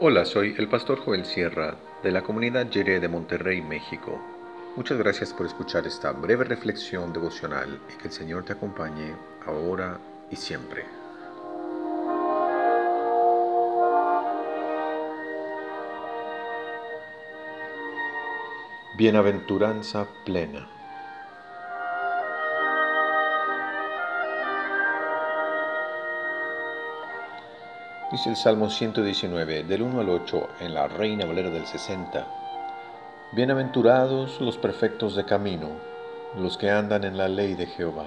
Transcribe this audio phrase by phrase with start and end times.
[0.00, 1.74] Hola, soy el pastor Joel Sierra
[2.04, 4.20] de la comunidad Yere de Monterrey, México.
[4.76, 9.12] Muchas gracias por escuchar esta breve reflexión devocional y que el Señor te acompañe
[9.44, 9.98] ahora
[10.30, 10.84] y siempre.
[18.96, 20.77] Bienaventuranza plena.
[28.10, 32.26] Dice el Salmo 119, del 1 al 8, en la Reina Valera del 60.
[33.32, 35.68] Bienaventurados los perfectos de camino,
[36.34, 38.06] los que andan en la ley de Jehová.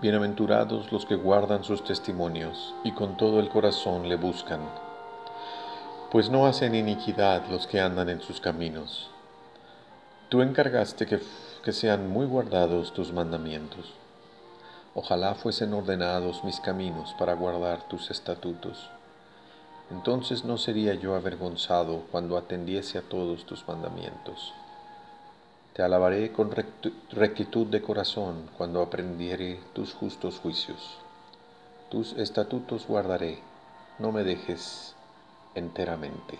[0.00, 4.60] Bienaventurados los que guardan sus testimonios y con todo el corazón le buscan.
[6.10, 9.10] Pues no hacen iniquidad los que andan en sus caminos.
[10.30, 11.20] Tú encargaste que,
[11.62, 13.92] que sean muy guardados tus mandamientos.
[14.94, 18.88] Ojalá fuesen ordenados mis caminos para guardar tus estatutos
[19.90, 24.52] entonces no sería yo avergonzado cuando atendiese a todos tus mandamientos.
[25.72, 26.50] Te alabaré con
[27.10, 30.98] rectitud de corazón cuando aprendiere tus justos juicios.
[31.88, 33.38] Tus estatutos guardaré,
[33.98, 34.94] no me dejes
[35.54, 36.38] enteramente.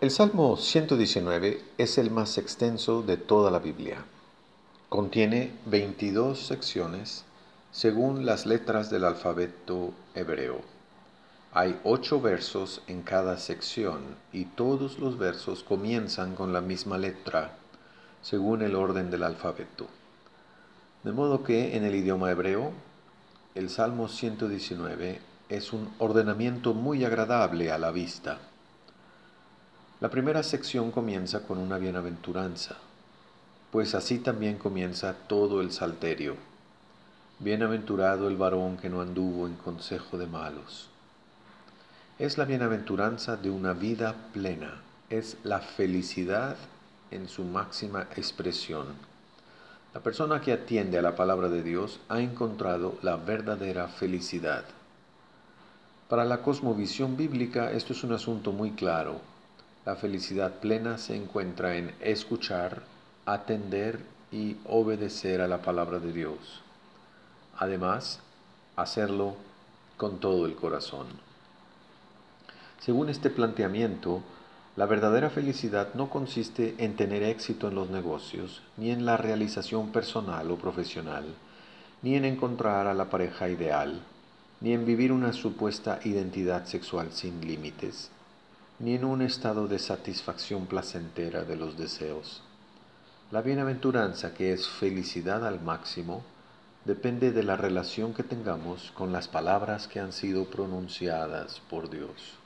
[0.00, 4.04] El Salmo 119 es el más extenso de toda la Biblia.
[4.88, 7.24] Contiene 22 secciones
[7.72, 10.60] según las letras del alfabeto hebreo.
[11.52, 17.56] Hay ocho versos en cada sección y todos los versos comienzan con la misma letra
[18.22, 19.88] según el orden del alfabeto.
[21.02, 22.70] De modo que en el idioma hebreo,
[23.56, 28.38] el Salmo 119 es un ordenamiento muy agradable a la vista
[30.00, 32.76] la primera sección comienza con una bienaventuranza,
[33.72, 36.36] pues así también comienza todo el salterio.
[37.40, 40.88] Bienaventurado el varón que no anduvo en consejo de malos.
[42.20, 46.54] Es la bienaventuranza de una vida plena, es la felicidad
[47.10, 48.86] en su máxima expresión.
[49.94, 54.64] La persona que atiende a la palabra de Dios ha encontrado la verdadera felicidad.
[56.08, 59.20] Para la cosmovisión bíblica esto es un asunto muy claro
[59.84, 62.82] la felicidad plena se encuentra en escuchar,
[63.24, 64.00] atender
[64.30, 66.62] y obedecer a la palabra de Dios.
[67.56, 68.20] Además,
[68.76, 69.36] hacerlo
[69.96, 71.06] con todo el corazón.
[72.80, 74.22] Según este planteamiento,
[74.76, 79.90] la verdadera felicidad no consiste en tener éxito en los negocios, ni en la realización
[79.90, 81.24] personal o profesional,
[82.02, 84.00] ni en encontrar a la pareja ideal,
[84.60, 88.10] ni en vivir una supuesta identidad sexual sin límites,
[88.78, 92.42] ni en un estado de satisfacción placentera de los deseos.
[93.30, 96.22] La bienaventuranza, que es felicidad al máximo,
[96.84, 102.38] depende de la relación que tengamos con las palabras que han sido pronunciadas por Dios.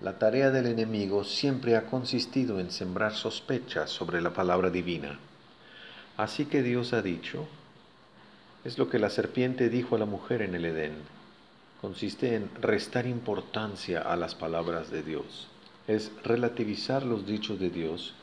[0.00, 5.18] La tarea del enemigo siempre ha consistido en sembrar sospechas sobre la palabra divina.
[6.16, 7.46] Así que Dios ha dicho,
[8.64, 10.94] es lo que la serpiente dijo a la mujer en el Edén,
[11.80, 15.48] consiste en restar importancia a las palabras de Dios.
[15.86, 18.14] Es relativizar los dichos de Dios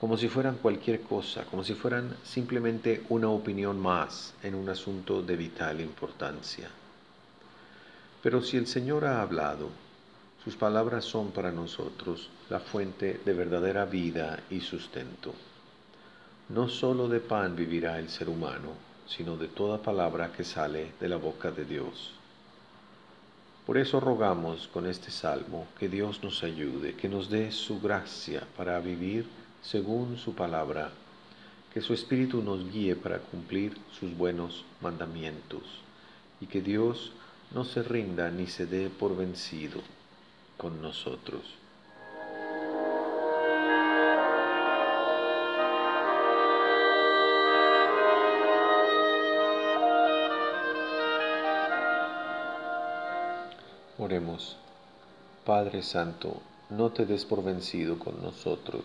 [0.00, 5.20] como si fueran cualquier cosa, como si fueran simplemente una opinión más en un asunto
[5.20, 6.70] de vital importancia.
[8.22, 9.68] Pero si el Señor ha hablado,
[10.42, 15.34] sus palabras son para nosotros la fuente de verdadera vida y sustento.
[16.48, 18.72] No sólo de pan vivirá el ser humano,
[19.06, 22.19] sino de toda palabra que sale de la boca de Dios.
[23.66, 28.46] Por eso rogamos con este salmo que Dios nos ayude, que nos dé su gracia
[28.56, 29.26] para vivir
[29.62, 30.90] según su palabra,
[31.72, 35.62] que su Espíritu nos guíe para cumplir sus buenos mandamientos
[36.40, 37.12] y que Dios
[37.54, 39.80] no se rinda ni se dé por vencido
[40.56, 41.42] con nosotros.
[54.00, 54.56] Oremos.
[55.44, 58.84] Padre Santo, no te des por vencido con nosotros,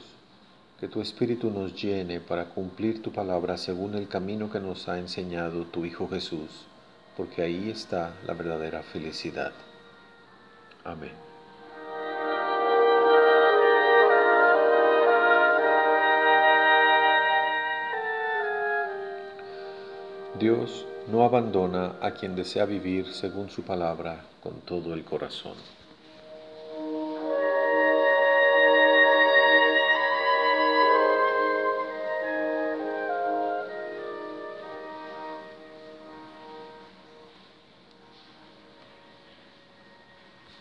[0.77, 4.99] que tu Espíritu nos llene para cumplir tu palabra según el camino que nos ha
[4.99, 6.65] enseñado tu Hijo Jesús,
[7.15, 9.53] porque ahí está la verdadera felicidad.
[10.83, 11.24] Amén.
[20.39, 25.55] Dios no abandona a quien desea vivir según su palabra con todo el corazón.